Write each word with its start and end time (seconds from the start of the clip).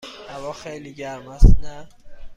هوا 0.29 0.53
خیلی 0.53 0.93
گرم 0.93 1.27
است، 1.27 1.55
نه؟ 1.63 1.87